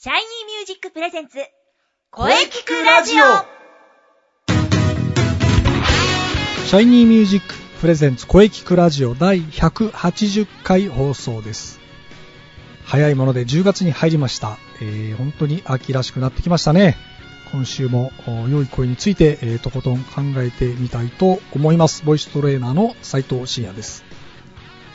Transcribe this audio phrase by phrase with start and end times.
[0.00, 1.38] シャイニーミュージック presents
[2.12, 3.24] 声キクラジオ
[6.68, 11.80] シャイニーミュージック presents 声キクラジオ第180回放送です。
[12.84, 14.56] 早いもので10月に入りました。
[14.80, 16.96] えー本当に秋らしくなってきましたね。
[17.50, 22.04] 今週もお良い声について、えーとことん考えてみたいと思います。
[22.04, 24.04] ボイストレーナーの斉藤慎也です。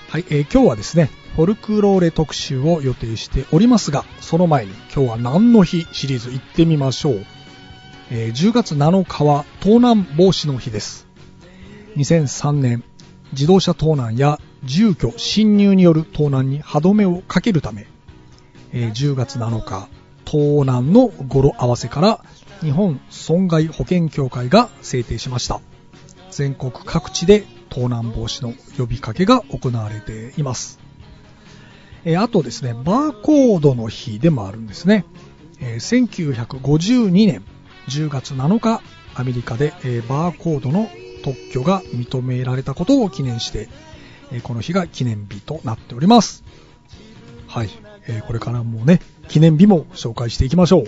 [0.07, 7.25] はい、えー今日はですね、フォルクローレ特集を予定しておりますが、その前に今日は何の日シリーズ行ってみましょう。
[8.11, 11.07] えー10月7日は盗難防止の日です。
[11.96, 12.83] 2003年、
[13.32, 17.87] 自動車盗難や住居侵入による盗難に歯止めをかけるため、
[18.71, 19.87] えー10月7日、
[20.25, 22.23] 盗難の語呂合わせから
[22.61, 25.61] 日本損害保険協会が制定しました。
[26.29, 30.82] 全国各地で盗難防止の呼びかけが行われています。
[32.06, 35.06] えあとですね、バーコードの日でもあるんですね。
[35.62, 37.44] え1952年
[37.88, 38.81] 10月7日、
[39.16, 40.90] アメリカで、えバーコードの
[41.23, 43.70] 特許が認められたことを記念して、
[44.32, 46.44] えこの日が記念日となっております。
[47.48, 47.70] はい。
[48.08, 50.84] えこれからもね、記念日も紹介していきましょう。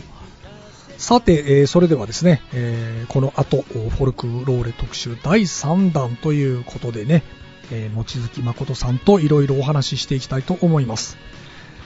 [0.98, 7.24] さて、えそれではですね、えこの後、フォルクローレ特集第3弾ということでね、
[7.72, 11.18] えー、望月誠さんといろいろお話ししていきたいと思います。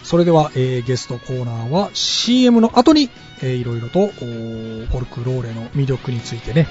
[0.04, 3.10] それでは、えーゲストコーナーは CM の後に、
[3.42, 6.68] えーいろいろとフォルクローレの魅力についてね、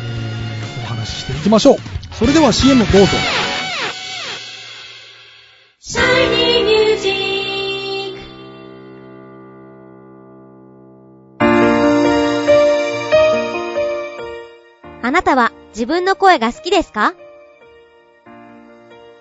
[0.00, 1.76] えーお話ししていきましょう。
[2.14, 3.08] それでは CM どうぞ。
[15.00, 17.14] あなたは自分の声が好きですか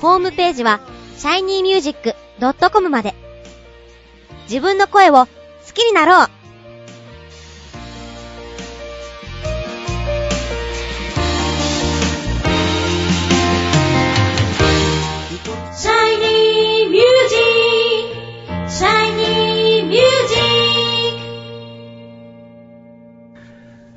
[0.00, 0.80] ホームページは
[1.18, 3.14] shinymusic.com まで。
[4.44, 5.28] 自分の声を好
[5.72, 6.28] きになろう。
[15.76, 20.44] シャイニーミュージックシャイニーミュージッ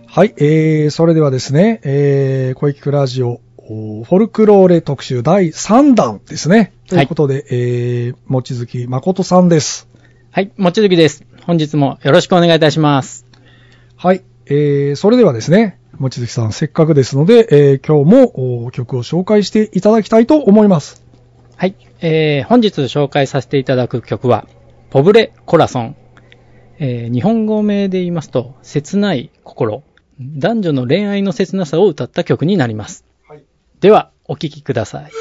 [0.07, 6.71] はい、えー、それではですね、えー、声聞くラジオ、おフォルクローレ特集第3弾ですね。
[6.87, 9.89] ということで、えー、望月誠さんです。
[10.31, 11.25] はい、もちづきです。
[11.45, 13.25] 本日もよろしくお願いいたします。
[13.97, 21.03] はい、えー、それではですね、望月さん、せっかくですので、えー、今日もお曲を紹介していただきたいと思います。
[21.57, 24.47] はい、えー、本日紹介させていただく曲は、
[24.91, 25.97] ポブレコラソン。
[26.79, 29.83] えー、日本語名で言いますと、切ない心。
[30.21, 33.06] 男女の恋愛の切なさを歌った曲になります。
[33.79, 35.11] では、お聴きください。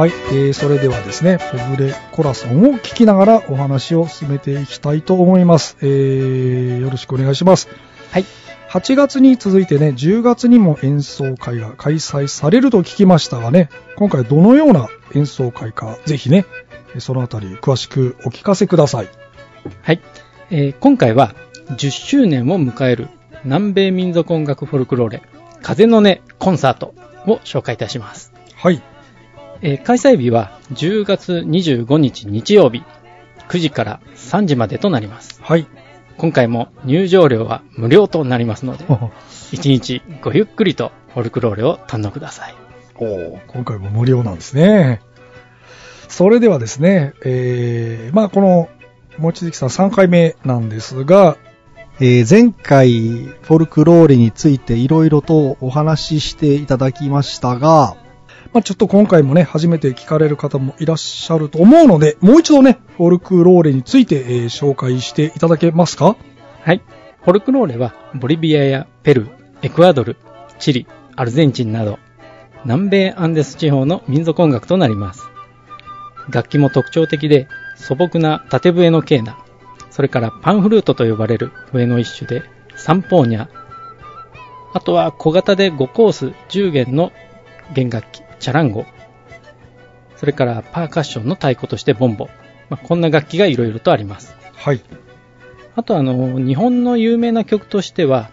[0.00, 5.76] はい、えー、それではですね、ポブレコラソンを聞きながらお話を進めていきたいと思います。
[5.82, 7.68] えー、よろしくお願いします。
[8.10, 8.24] はい。
[8.70, 16.46] 8月に続いてね、10月にも演奏会が開催されると聞きましたがね、今回どのような演奏会か、ぜひね、
[16.96, 19.08] そのあたり詳しくお聞かせください。
[19.82, 20.00] はい。
[20.50, 21.34] えー今回は
[21.72, 23.08] 10周年を迎える
[23.44, 25.22] 南米民族音楽フォルクローレ
[25.60, 26.94] 風の音コンサート
[27.26, 28.32] を紹介いたします。
[28.56, 28.82] はい。
[29.62, 32.82] えー開催日は10月25日日曜日
[33.48, 35.40] 9時から3時までとなります。
[35.42, 35.66] はい。
[36.16, 38.84] 今回も入場料は無料となりますので、
[39.52, 42.54] 一日ごゆっくりとフォルクローレを堪能ください。
[42.96, 45.00] おー今回も無料なんですね。
[46.08, 48.68] それではですね、えー、まあこの、
[49.18, 51.36] 望月さん3回目なんですが、
[51.98, 52.90] えー前回、
[53.42, 57.96] フォルクローレについていろいろとお話ししていただきましたが、
[58.52, 66.16] まあちょっと今回もね、初めて聞かれる方もいらっしゃると思うので、もう一度ね、フォルクローレについて、えー紹介していただけますか？
[66.62, 66.82] はい。
[67.22, 69.30] フォルクローレはボリビアやペルー、
[69.62, 70.16] エクアドル、
[70.58, 70.86] チリ、
[71.16, 71.98] アルゼンチンなど、
[72.64, 75.22] 南米アンデス地方の民族音楽となります。
[76.28, 79.38] 楽器も特徴的で素朴な縦笛のケーナ、
[79.90, 82.42] それからパンフルートと呼ばれる笛の一種で
[82.76, 83.48] サンポーニャ、
[84.72, 87.12] あとは小型で5コース10弦の
[87.74, 88.84] 弦楽器、チャランゴ、
[90.16, 92.28] それからパーカッションの太鼓としてボンボ、
[92.68, 94.34] まあ、こんな楽器がいろいろとあります。
[94.54, 94.82] はい。
[95.76, 98.30] あとあの、日本の有名な曲としては、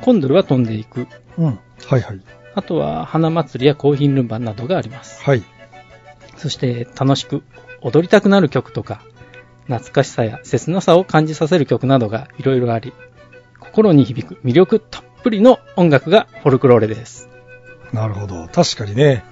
[0.00, 1.06] コンドルは飛んでいく、
[1.38, 1.58] うん。
[1.86, 2.20] はいはい。
[2.54, 5.22] あとは花祭りやコーヒールンバなどがあります。
[5.22, 5.42] はい。
[6.36, 7.42] そして楽しく
[7.80, 9.02] 踊りたくなる曲とか、
[9.66, 12.92] 懐かしさや切なさを感じさせる曲などがいろいろあり、
[13.60, 17.28] 心に響く魅力たっぷりの音楽がフォルクローレです。
[17.92, 18.48] なるほど。
[18.48, 19.24] 確かにね、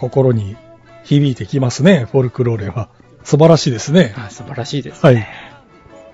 [0.00, 0.56] 心に
[1.04, 2.88] 響いてきますね、フォルクローレは。
[3.22, 4.14] 素晴らしいですね。
[4.16, 5.04] あ素晴らしいです。
[5.04, 5.26] はい。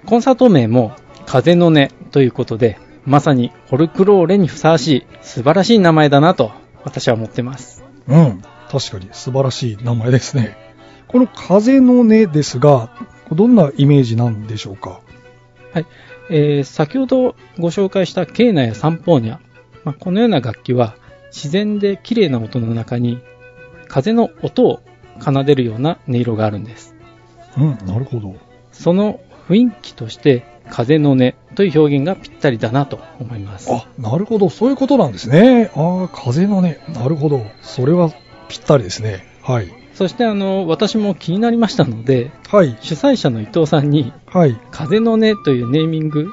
[0.05, 0.93] コンサート名も
[1.25, 6.51] 風の音ということで、まさにフォルクローレにふさわしい素晴らしい名前だなと
[6.83, 7.85] 私は思ってます。
[8.09, 8.43] うん。
[8.69, 10.57] 確かに素晴らしい名前ですね。
[11.07, 12.91] この風の音ですが、
[13.31, 15.01] どんなイメージなんでしょうか？
[15.73, 15.87] はい。
[16.29, 19.39] えー先ほどご紹介したケーナやサンポーニャ、
[19.85, 20.97] まあ、このような楽器は
[21.29, 23.23] 自然で綺麗な音の中に
[23.89, 24.81] 風の音を
[25.21, 26.95] 奏でるような音色があるんです。
[27.57, 28.35] うん、なるほど。
[28.73, 33.73] その雰囲気として風の音という表現がぴったりだなと思います。
[33.73, 34.51] あ、なるほど。
[34.51, 35.71] そういうことなんですね。
[35.75, 36.81] ああ、風のね。
[36.89, 37.45] なるほど。
[37.63, 38.11] それは
[38.49, 39.25] ぴったりですね。
[39.43, 39.73] はい。
[39.95, 42.77] そしてあの、私も気になりましたので、はい。
[42.81, 44.59] 主催者の伊藤さんにはい。
[44.71, 46.29] 風の音というネーミング、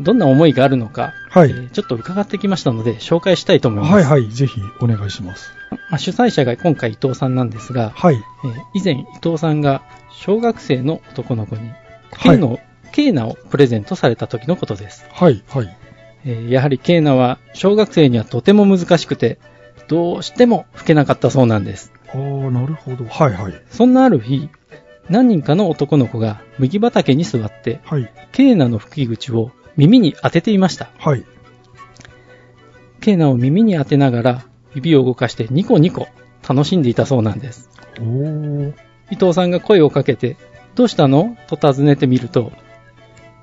[0.00, 3.94] どんな思いがあるのか、はいえーちょっと伺ってきましたので紹介したいと思います。
[3.94, 4.30] はいはい。
[4.30, 5.52] ぜひお願いします。
[5.70, 8.16] まあ主催者が今回伊藤さんなんですが、はい。
[8.16, 11.78] えー以前伊藤さんが小学生の男の子にはい
[12.12, 12.58] ケーナを,、
[12.92, 15.42] ケーナをプレゼントされた時のことです、はい。
[15.48, 15.76] はい。
[16.24, 19.38] えーやはりケーナは小学生にはとても難しくて
[19.88, 22.18] どうしても吹けなかったそうなんですああ、
[22.50, 23.04] なるほど。
[23.06, 23.62] はいはい。
[23.70, 24.48] そんなある日
[25.08, 28.12] 何人かの男の子が麦畑に座ってはい。
[28.32, 31.24] ケーナの吹き口を耳に当てていましたはい。
[33.00, 34.44] ケーナを耳に当てながら
[34.78, 36.08] 指を動かしてニコニコ
[36.48, 37.70] 楽しんでいたそうなんです。
[39.10, 40.36] 伊藤さんが声をかけて、
[40.74, 41.36] どうしたの？
[41.48, 42.52] と尋ねてみると、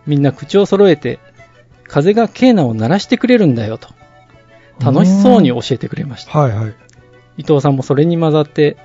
[0.05, 1.19] みんな口を揃えて、
[1.87, 3.89] 風がケーナを鳴らしてくれるんだよと、
[4.79, 6.39] 楽しそうに教えてくれました。
[6.39, 6.75] はいはい。
[7.37, 8.77] 伊藤さんもそれに混ざって、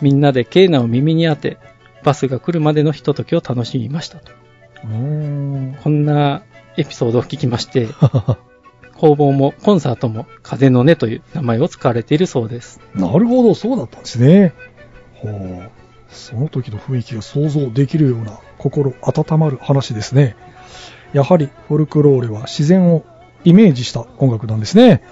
[0.00, 1.58] みんなでケーナを耳に当て、
[2.02, 4.32] バスが来るまでのひとときを楽しみましたと。
[4.82, 6.42] こんな
[6.76, 7.88] エピソードを聞きまして、
[9.04, 12.80] 工房もコンサートも風の音という名前を使われているそうです。
[12.94, 14.54] なるほど、そうだったんですね。
[15.12, 15.70] ほう。
[16.08, 20.36] その時の雰囲気が想像できるような心温まる話ですね。
[21.12, 23.04] やはりフォルクローレは自然を
[23.44, 25.02] イメージした音楽なんですね。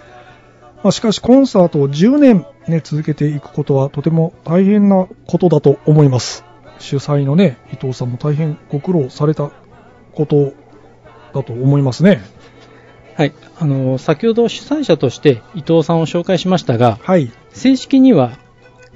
[0.82, 6.46] まあ、しかしコンサートを10年ね、続けていくことはとても大変なことだと思います。
[6.78, 9.50] 主催のね、伊藤さんも大変ご苦労された
[10.14, 10.54] こと
[11.34, 12.22] だと思いますね。
[13.16, 13.32] はい。
[13.58, 17.30] あの、先ほど主催者として伊藤さんを紹介しましたが、はい。
[17.50, 18.38] 正式には、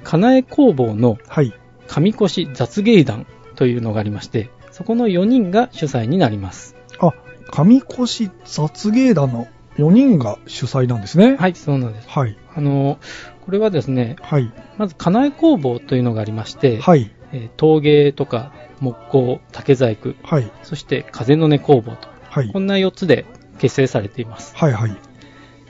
[0.03, 1.53] かなえ工房のはい。
[1.87, 3.25] 上越雑芸団
[3.55, 6.75] というのがありまして、そこの4人が主催になります。
[6.99, 7.13] あ、
[7.51, 9.47] 上越雑芸団の
[9.77, 11.35] 4人が主催なんですね。
[11.37, 12.09] はい、そうなんです。
[12.09, 12.37] はい。
[12.55, 12.97] あの、
[13.45, 14.51] これはですね、はい。
[14.77, 17.11] まず、かなえ工房というのがありまして、はい。
[17.31, 20.51] えー陶芸とか木工、竹細工、はい。
[20.63, 22.59] そして風の音工房と、はいこ。
[22.59, 23.25] んな4つで
[23.57, 24.55] 結成されています。
[24.55, 24.73] はい。
[24.73, 24.95] はい。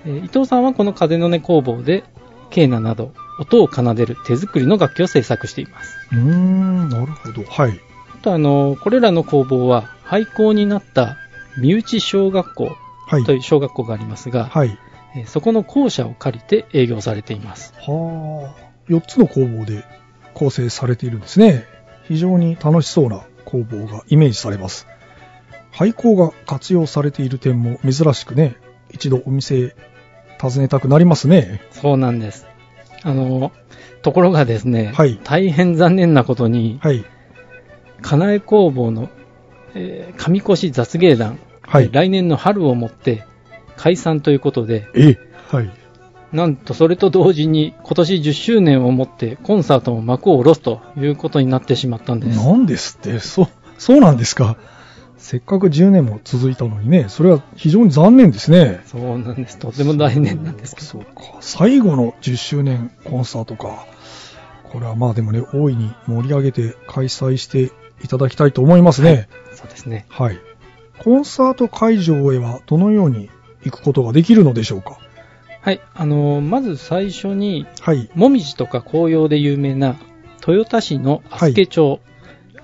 [0.05, 2.03] えー伊藤さんはこの風の音工房で、
[2.49, 5.95] ケーナなど音を奏でる手作りの楽器を制作しています。
[6.11, 7.43] うーん、なるほど。
[7.43, 7.79] はい。
[8.15, 11.17] あとあの、これらの工房は廃校になった
[11.57, 12.75] 身内小学校
[13.07, 13.23] はい。
[13.23, 14.77] という小学校がありますが、はい。
[15.15, 17.73] えーそこの校舎を借りて営業されています。
[17.77, 18.91] はあ。
[18.91, 19.83] 4つの工房で
[20.33, 21.65] 構成されているんですね。
[22.07, 24.87] 非常に楽しそうな工房がイメージされます。
[25.77, 28.55] 廃校が活用されている点も珍しくね、
[28.89, 29.75] 一度お店
[30.41, 31.61] 訪ねたくなりますね。
[31.69, 32.47] そうなんです。
[33.03, 33.51] あの、
[34.01, 37.05] ところがですね、はい大変残念なことに、はい。
[38.01, 39.09] かなえ工房の、
[39.75, 41.91] えー上越雑芸団、はい。
[41.91, 43.23] 来年の春をもって
[43.75, 45.19] 解散ということで、え、
[45.51, 45.69] はい。
[46.31, 52.43] なんとそれと同時に今年10周年をもってコンサートも幕を下ろすということになってしまったんです。
[52.43, 54.57] なんですって、そ、そうなんですか。
[55.17, 58.81] せっかく10年も続いたのにね、それは非常に残念ですね。
[58.85, 59.57] そうなんです。
[59.57, 60.87] とても大変なんですけど。
[60.87, 61.37] そうか。
[61.41, 63.85] 最後の10周年コンサートか。
[64.63, 67.71] これはまあでもね、大いに盛り上げて開催して
[68.03, 69.27] いただきたいと思いますね。
[69.53, 70.05] そうですね。
[70.09, 70.39] はい。
[70.99, 73.29] コンサート会場へはどのように
[73.63, 74.99] 行くことができるのでしょうか？
[75.61, 75.81] はい。
[75.93, 78.09] あの、まず最初に、はい。
[78.13, 79.95] もみじとか紅葉で有名な
[80.47, 81.99] 豊田市の阿助町、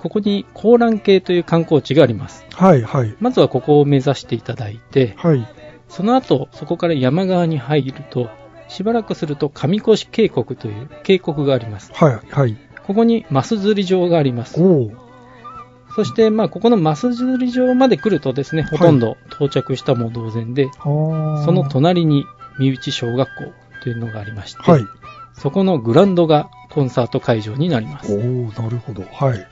[0.03, 2.45] ここに高蘭渓という観光地があります。
[2.51, 3.15] はい、はい。
[3.21, 5.47] まずはここを目指していただいて、はい。
[5.87, 8.29] その後、そこから山側に入ると、
[8.67, 11.89] しばらくすると上越渓谷という渓谷があります。
[11.93, 12.57] はい、はい。
[12.85, 14.61] ここにマス釣り場があります。
[14.61, 14.95] おー。
[15.95, 22.25] そして、まあ、ここのマス釣り場まで来るとですね、ほとんど到着したも同然で、あーその隣に
[22.59, 24.85] 三内小学校というのがありまして、はい。
[25.33, 28.13] そこのグラウンドがコンサート会場になります。
[28.13, 29.03] おー、なるほど。
[29.03, 29.47] はい。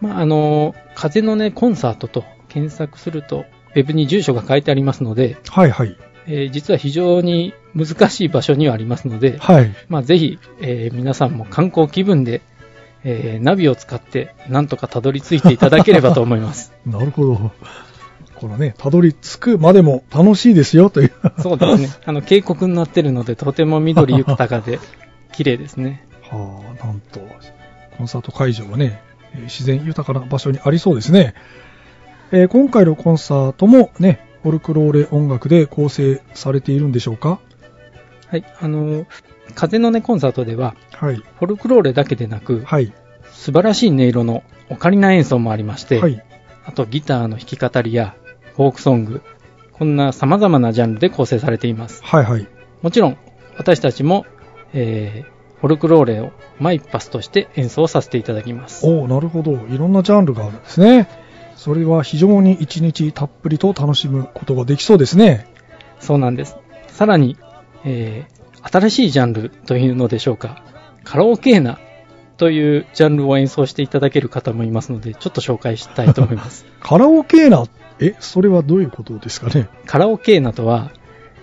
[0.00, 5.96] まあ、あの、風のね、コンサートと検索すると、ウェブに住所が書いてありますので、はい、はい。
[6.26, 9.74] えー実は非常に難しい場所にはありますので、はい。
[9.88, 12.42] まあ、ぜひ、えー皆さんも観光気分で、
[13.04, 16.72] えーナビを使って、なんとかたどり着いていただければと思います。
[16.86, 17.50] なるほど。
[18.34, 21.12] このね、たどり着くまでも楽しいですよという。
[21.40, 21.88] そうですね。
[22.04, 24.78] あの、渓谷になってるので、とても緑豊かで、
[25.32, 26.06] 綺麗ですね。
[26.30, 27.20] はあ、なんと、
[27.96, 31.34] コンサート会場はね、えー自然豊かな場所にありそうですね。
[32.32, 37.40] えー今回のコンサートもね、フォルクローレ音楽で構成されているんでしょうか？
[38.26, 38.44] はい。
[38.60, 39.06] あの、
[39.54, 41.16] 風の音コンサートでは、はい。
[41.16, 42.92] フォルクローレだけでなく、はい。
[43.32, 46.22] 素晴らしい音色のオカリナ演奏もありまして、はい。
[46.64, 48.14] あとギターの弾き語りや
[48.56, 49.22] フォークソング、
[49.72, 52.04] こんな様々なジャンルで構成されています。
[52.04, 52.24] はい。
[52.24, 52.46] はい。
[52.82, 53.16] もちろん、
[53.56, 54.26] 私たちも、
[54.74, 58.86] えー、フォルクローレをマイパスとして演奏させていただきます。
[58.86, 59.52] おおなるほど。
[59.68, 61.08] いろんなジャンルがあるんですね。
[61.56, 65.46] それは非常に一日たっぷりと楽しむことができそうですね。
[65.98, 66.56] そうなんです。
[66.86, 67.36] さらに、
[67.84, 70.62] えー、新しいジャンルというのでしょうか。
[71.02, 71.78] カラオケーナ
[72.36, 76.64] というジャンルを演奏していただける方もいますので、ちょっと紹介したいと思います。
[76.80, 77.64] カラオケーナ、
[78.00, 79.68] え、それはどういうことですかね？
[79.86, 80.92] カラオケーナとは、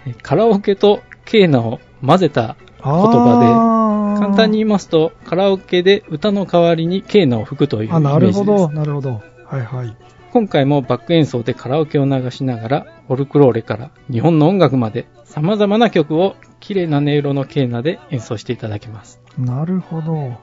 [0.05, 8.39] えーカラオケとケーナを混ぜた言葉で、葉簡単に言いますと、カラオケで歌の代わりにケーナを吹くというイメあ、ージです。
[8.39, 9.21] なるほど、なるほど。
[9.45, 9.97] はいはい。
[10.31, 19.21] 今回もバック演奏でカラオケを流しながら、フォルクローレから日本の音楽まで様々な曲を綺麗な音色のケーナで演奏していただきます。
[19.37, 20.33] なるほど。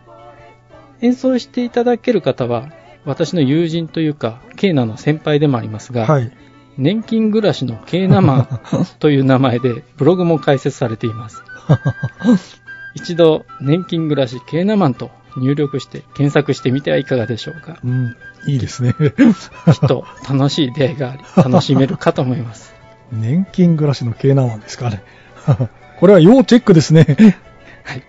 [1.03, 2.71] 演奏していただける方は、
[3.05, 6.33] 私の友人というか、ケーナの先輩でもありますが、はい。
[6.79, 8.61] 年金暮らしのケーナマン
[8.99, 11.43] という名前でブログも開設されています。
[12.95, 17.79] 一度、年金暮らしケーナマンと入力して検索してみてはいかがでしょうか。
[17.85, 18.95] うん、いいですね。
[18.95, 22.75] きっと楽しい出会いがあり、 楽しめるかと思います。
[23.11, 25.03] 年金暮らしのケーナマンですかね。
[25.99, 27.07] これは要チェックですね。
[27.85, 28.03] はい。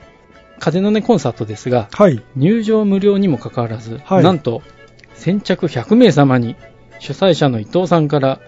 [0.60, 2.22] 風の音コンサートですが、はい。
[2.36, 4.62] 入場無料にもかかわらず、はいなんと、
[5.14, 6.56] 先着100名様に
[7.00, 8.40] 主催者の伊藤さんから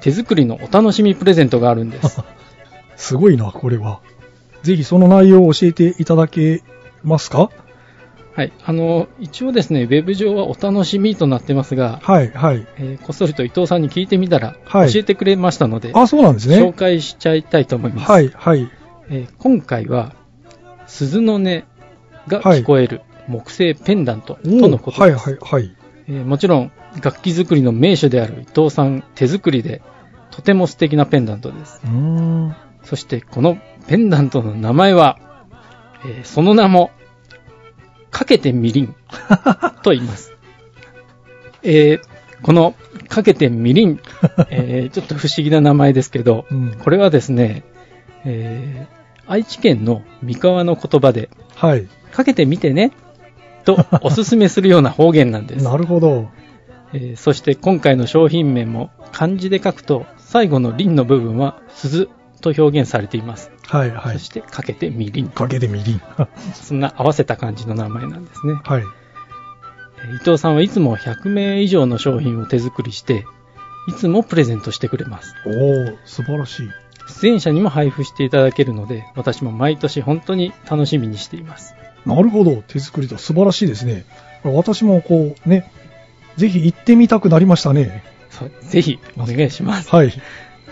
[0.00, 2.22] 手作りのお楽しみプレゼントがあるんです。
[2.96, 4.00] すごいな、これは。
[4.66, 6.62] ぜひその内容を教えていただけ
[7.02, 7.50] ますか？
[8.34, 8.52] はい。
[8.64, 12.66] あの、一応ですね、ウェブ上はお楽しみとなってますが、はい、はい。
[12.76, 16.72] えーこっそりと伊藤さんに聞いてみたら、はい教えてくれましたので、あ、そうなんです紹ね。
[16.72, 18.10] 介しちゃいたいと思います。
[18.10, 18.70] はい、はい。
[19.08, 20.14] えー今回は、
[20.86, 21.44] 鈴の音
[22.28, 25.30] が聞こえる木製ペンダントとのことはい、です。
[25.30, 25.76] はい、はい。
[26.08, 29.80] えーもちろん、楽器作りの名手である伊藤さん手作りで、
[30.30, 31.80] とても素敵なペンダントです。
[31.84, 32.56] うーん。
[32.82, 33.56] そして、この
[33.86, 35.18] ペンダントの名前は、
[36.04, 36.90] えーその名も、
[38.10, 38.94] かけてみりん
[39.82, 40.34] と言います。
[41.62, 42.00] えー
[42.42, 42.74] この
[43.08, 43.98] かけてみりん、
[44.50, 46.72] えー ちょっと不思議な名前ですけど、うん。
[46.78, 47.64] これはですね、
[48.24, 48.96] えー
[49.28, 51.88] 愛知県の三河の言葉で、はい。
[52.12, 52.92] かけてみてね、
[53.64, 55.64] とおすすめするような方言なんです。
[55.64, 56.28] なるほど。
[56.92, 62.08] えーそして今回の商品名も漢字で書くと、最後の輪の部分は鈴
[62.52, 63.50] と表現されています。
[63.66, 64.24] はい、はいそ。
[64.24, 65.28] してかけてみりん。
[65.28, 66.00] かけてみりん。
[66.54, 68.54] そんな合わせた感じの名前なんですね。
[68.64, 68.82] はい。
[68.82, 69.06] えー
[70.14, 73.24] 伊藤さんはいつも100名以上の商品を手作りして、
[73.88, 75.34] いつもプレゼントしてくれます。
[75.46, 76.68] おー、素晴らしい。
[77.08, 81.74] 出演者にも配布していただけるので、私も毎年本当に楽しみにしています。
[82.04, 82.62] なるほど。
[82.68, 84.04] 手作りと素晴らしいですね。
[84.44, 85.70] 私もこう、ね、
[86.36, 88.04] ぜひ行ってみたくなりましたね。
[88.30, 89.88] そうぜひお願いします。
[89.88, 90.12] はい。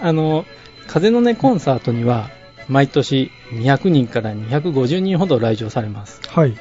[0.01, 0.45] あの、
[0.87, 2.31] 風の音コンサートには、
[2.69, 6.21] 毎年200人から250人ほど来場されます。
[6.29, 6.55] はい。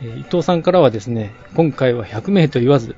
[0.00, 2.94] えー伊藤さんからはですね、今回は100名と言わず、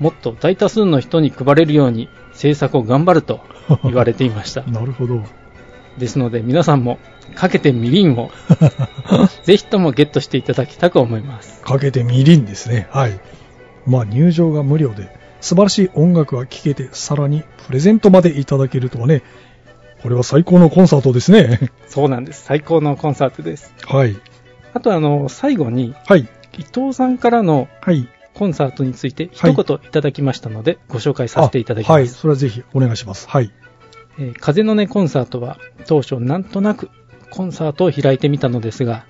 [0.00, 3.40] もっと大多数の人に配れるように制作を頑張ると
[3.84, 4.62] 言われていました。
[4.70, 5.22] なるほど。
[5.98, 6.98] ですので皆さんも
[7.34, 8.30] かけてみりんを
[9.44, 11.60] ぜひともゲットしていただきたく思います。
[11.60, 12.88] かけてみりんですね。
[12.90, 13.20] はい。
[13.86, 15.08] まあ入場が無料で、
[15.40, 19.22] 素晴らしい音楽が聴けて、さらにプレゼントまでいただけるとはね、
[20.02, 21.70] これは最高のコンサートですね。
[21.86, 22.44] そうなんです。
[22.44, 23.74] 最高のコンサートです。
[23.86, 24.16] はい。
[24.72, 26.28] あとあの、最後に、はい。
[26.58, 28.08] 伊藤さんからのはい。
[28.34, 31.90] コンサートについてはい一言いただきましたので、ご紹介させていただきます。
[31.90, 32.08] あはい。
[32.08, 33.28] それはぜひお願いします。
[33.28, 33.52] はい。
[34.18, 36.90] えー風の音コンサートは当初なんとなく
[37.30, 39.04] コンサートを開いてみたのですが、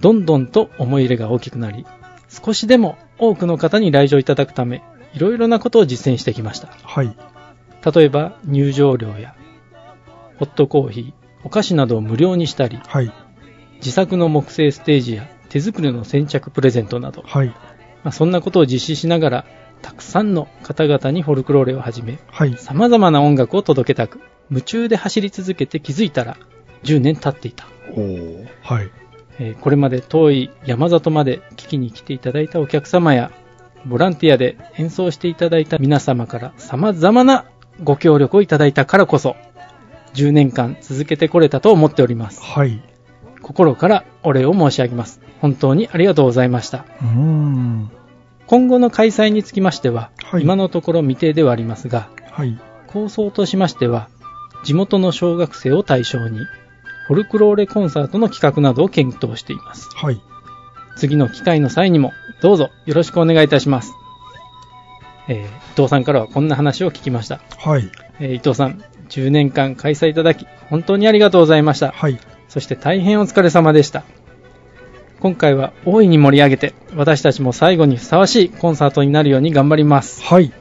[0.00, 1.86] どんどんと思い入れが大きくなり、
[2.28, 4.82] 少しでも多くの方に来場いただくため、
[5.14, 6.68] いろいろなことを実践してきました。
[6.82, 7.16] はい。
[7.94, 9.34] 例えば入場料や、
[10.38, 11.12] ホットコーヒー、
[11.44, 13.12] お菓子などを無料にしたり、はい。
[13.76, 17.48] 自作の木製ステージや手作りの先着プレゼントなど、はい。
[17.48, 17.54] ま
[18.04, 19.44] あ、そんなことを実施しながら、
[19.82, 22.56] たくさんの方々にフォルクローレをはじめ、はい。
[22.56, 26.36] 様々な音楽を届けたく、夢中で走り続けて気づいたら、
[26.84, 27.66] 10年経っていた。
[28.62, 28.90] はい。
[29.40, 33.30] えーこれまで遠い山里まで聞きに来ていただいたお客様や、
[33.86, 37.44] ボランティアで演奏していただいた皆様から様々な
[37.84, 39.36] ご協力をいただいたからこそ、
[40.18, 42.42] 10年間続けてこれたと思っております。
[42.42, 42.82] はい。
[43.42, 45.20] 心からお礼を申し上げます。
[45.40, 46.84] 本当にありがとうございました。
[47.00, 47.90] うーん。
[48.46, 52.58] 今後の開催につきましては、はい今のところ未定ではありますが、はい。
[52.88, 54.08] 構想としましては、
[54.64, 56.40] 地元の小学生を対象に、
[57.06, 59.88] フォルクローレコンサートの企画などを検討しています。
[59.94, 60.20] はい。
[60.96, 63.92] 次の機会の際にも、どうぞよろしくお願いいたします。
[65.28, 65.46] えー
[65.78, 67.40] 伊藤さんからはこんな話を聞きました。
[67.56, 67.88] はい。
[68.18, 71.92] えー伊藤さん、10年間開催いただき、本当にありがとうございました。
[71.92, 72.18] はい。
[72.48, 74.04] そして大変お疲れ様でした。
[75.20, 80.22] 今回は大いに盛り上げて、私たちも最後にふさわしいコンサートになるように頑張ります。
[80.22, 80.52] はい。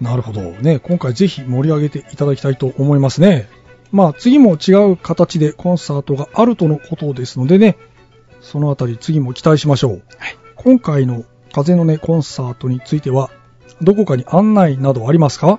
[0.00, 0.40] なるほど。
[0.40, 3.48] ね、今回ぜひ盛り上げていただきたいと思いますね。
[3.92, 7.76] まあ次も違う形でコンサートがあるとのことですのでね、
[8.40, 10.02] そのあたり次も期待しましょう。
[10.18, 13.30] はい今回の風の音コンサートについては、
[13.80, 15.58] どこかに案内などありますか？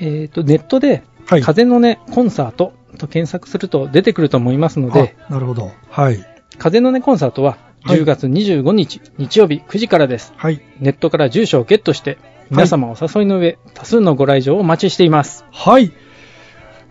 [0.00, 1.42] えっ、と、ネットで、はい。
[1.42, 5.70] 風の音コンサートと検索すると出てくると思いますので、あなるほど。
[5.88, 6.24] はい。
[6.58, 10.32] 風の音コンサートははい10月25日、日曜日9時からです。
[10.36, 10.60] はい。
[10.80, 12.18] ネットから住所をゲットして、
[12.50, 15.44] 皆様お誘いの上、多数のご来場をお待ちしています。
[15.52, 15.92] はい。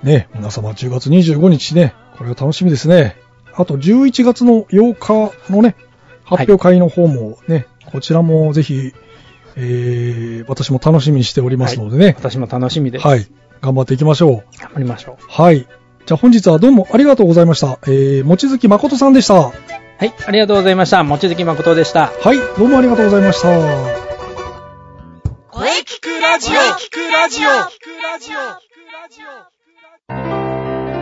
[0.04, 3.18] ね、皆様10月25日ね、これは楽しみですね。
[3.54, 4.96] あと11月の8
[5.34, 5.76] 日のね、
[6.24, 8.94] 発表会の方もね、こちらもぜひ、
[9.56, 13.08] えー、私も楽しみにしておりますのでね、私も楽しみです。
[13.08, 13.28] はい、
[13.62, 14.60] 頑張っていきましょう。
[14.60, 15.26] 頑張りましょう。
[15.28, 15.68] はい。
[16.06, 17.80] じゃあ本日はどうもありがとうございました。
[17.84, 19.36] えー、もちづき誠さんでした。
[19.36, 19.54] は
[20.00, 21.04] はい、ありがとうございました。
[21.04, 22.12] もちづき誠でした。
[22.34, 23.50] い、どうもありがとうございました。
[25.52, 27.50] 声聞くラジオ聞くラジオ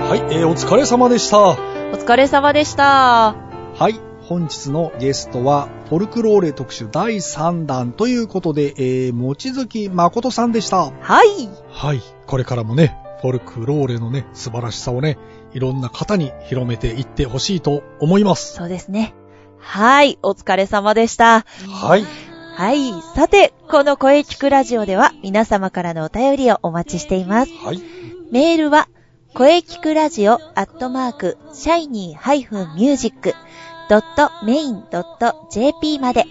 [0.08, 1.50] はい、えー、お疲れ様でした。
[1.50, 1.56] お
[1.94, 3.36] 疲れ様でした。
[3.76, 4.07] はい。
[4.28, 10.92] 本日のゲストは、フォルクローレ特集第3弾ということで、えー、もちづき誠さんでした。
[10.92, 11.50] はい。
[11.70, 12.02] はい。
[12.26, 15.18] これからもね、フォルクローレのね、素晴らしさをね、
[15.54, 18.54] いろんな方に広めていってほしいと思います。
[18.56, 19.16] そうですね。
[19.60, 20.20] はい。
[20.22, 21.46] お疲れ様でした。
[21.70, 22.04] はい。
[22.58, 22.92] はい。
[23.16, 27.52] さて、この声聞くラジオでは皆様からのお便りをお待ちしています。
[27.64, 27.82] はい。
[28.34, 28.90] メールは、
[29.34, 36.26] 声聞くラジオアットマーク、シャイニー -music.main.jp まで、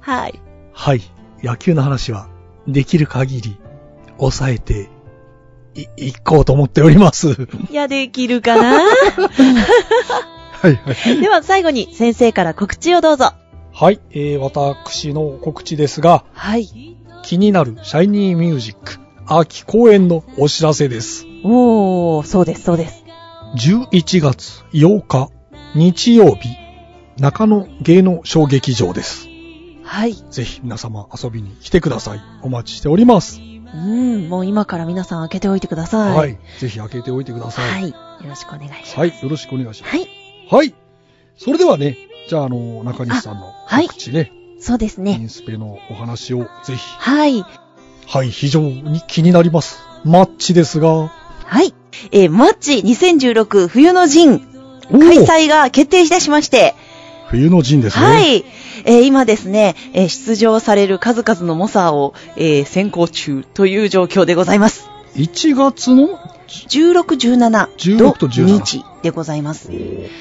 [0.00, 0.26] はい。
[0.26, 0.40] はい。
[0.72, 1.02] はい。
[1.40, 2.26] 野球の話は、
[2.66, 3.56] できる限り、
[4.18, 4.90] 抑えて、
[5.74, 7.48] い、いこうと思っております。
[7.70, 8.80] いや、できるかな？
[8.80, 11.20] はい、はい。
[11.20, 13.32] では、最後に先生から告知をどうぞ。
[13.72, 14.00] はい。
[14.10, 16.68] えー、私の告知ですが、はい。
[17.22, 21.26] 気になるシャイニーミュージック秋公演のお知らせです。
[21.42, 23.04] おー、そうです、そうです。
[23.56, 25.30] 11月8日
[25.74, 26.50] 日曜日、
[27.18, 29.28] 中野芸能小劇場です。
[29.82, 30.14] はい。
[30.30, 32.20] ぜひ皆様遊びに来てください。
[32.42, 33.40] お待ちしております。
[33.72, 36.16] うん、もう今から皆さん開けておいてください。
[36.16, 36.38] はい。
[36.58, 37.62] ぜひ開けておいてくださ。
[37.62, 37.90] はいい。
[37.90, 37.96] よ
[38.28, 38.98] ろしくお願いします。
[38.98, 39.08] はい。
[39.08, 39.96] よろしくお願いします。
[39.96, 40.08] はい。
[40.50, 40.74] はい。
[41.36, 41.96] それではね、
[42.28, 45.12] じゃあ、あの、中西さんのはい告知ね、そうですね。
[45.12, 46.78] インスペのお話をぜひ。
[46.98, 47.44] はい。
[48.06, 49.78] はい、非常に気になります。
[50.04, 51.74] マッチですが、はい。
[52.12, 54.40] えーマッチ2016冬の陣
[54.90, 56.74] 開催が決定いたしまして、
[57.34, 58.06] 冬の陣ですね。
[58.06, 58.44] はい。
[58.84, 64.88] えー今ですね、えー出場される数々の猛者を、えー先行中という状況でございます。
[65.16, 66.18] 1月の、
[66.48, 69.70] 16、17 16と17日でございます。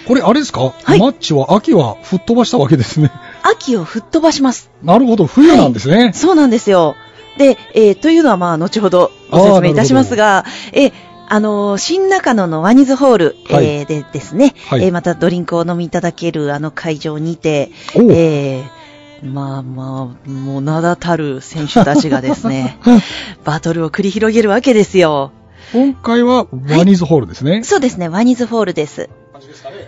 [0.08, 3.12] これあれですか、はいマッチは秋は吹っ飛ばしたわけですね。
[3.43, 4.71] 秋を吹っ飛ばします。
[4.84, 6.12] なるほど、冬なんですね。
[6.13, 6.95] そうなんですよ。
[7.38, 10.93] で、えーというのはまあ、後ほどご説明いたしますが、えー
[11.34, 22.78] あのー新中野のワニズホール、はいえーでですね、はいえーまたドリンクを飲みいただけるあの会場にて、えーまあまあ、もう名だたる選手たちがですね、
[23.46, 25.32] バトルを繰り広げるわけですよ。
[25.72, 27.63] 今回はワニーズホールですね。
[27.63, 29.10] そうですね、ワニズホールです。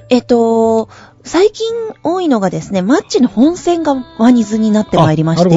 [0.09, 0.89] えっと、
[1.25, 5.49] 最近多いのがですね、マッチの本戦がワニズになってまいりまして、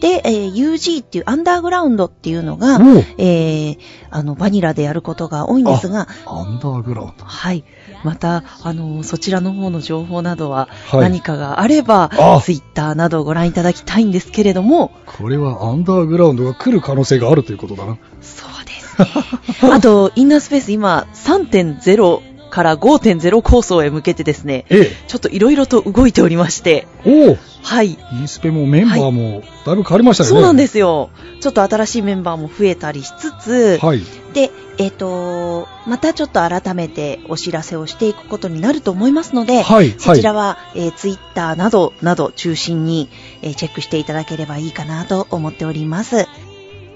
[0.00, 2.78] で、えー UG っていうアンダーグラウンドっていうのが、
[3.18, 3.78] えー、
[4.10, 7.24] あの、バニラでやることが多いんですが、アンダーグラウンド。
[7.24, 7.64] はい。
[8.04, 17.98] また、あの、そちらの方の情報などは、はい何かがあれば、あツイッターなどをご覧いただきたいんですけれども、これはアンダーグラウンドが来る可能性があるということだな。
[18.20, 19.72] そうですね。
[19.72, 27.28] あと、インナースペース今、3.0から5.0構想へ向けてですね、えちょっといろいろと動いておりまして、え。
[27.30, 27.90] おうはい。
[27.90, 30.34] インスペもメンバーもだいぶ変わりましたよね。
[30.34, 31.10] そうなんですよ。
[31.40, 34.02] ちょっと新しいメンバーも増えたりしつつ、はい。
[34.32, 39.94] で、えっ、と、またちょっと改めてお知らせをしていくことになると思いますので、はい。
[39.98, 43.10] そちらは、えー、ツイッターなど、など中心に、
[43.42, 46.26] えーチェックしていただければいいかなと思っております。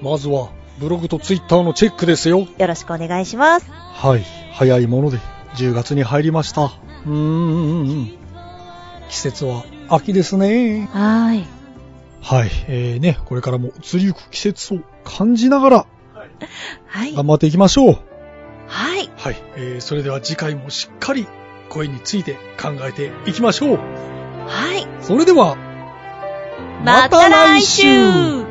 [0.01, 2.49] まずは、ブログとツイッターのチェックですよ。
[2.59, 3.67] よろしくお願いします。
[3.71, 4.25] はい。
[4.53, 5.19] 早いもので、
[5.57, 6.65] 10月に入りました。
[6.65, 8.11] うーん。
[9.09, 10.89] 季節は秋ですね。
[10.93, 11.45] はーい。
[12.23, 12.51] はい。
[12.69, 15.87] えーね、これからも移りゆく季節を感じながら
[16.87, 17.15] はい。
[17.15, 17.99] 頑張っていきましょう。
[18.67, 19.11] はい。
[19.17, 19.37] はい。
[19.57, 21.27] えーそれでは次回もしっかり
[21.69, 23.77] 声について考えていきましょう。
[23.77, 24.87] はい。
[25.03, 25.57] それでは、
[26.85, 28.44] また来週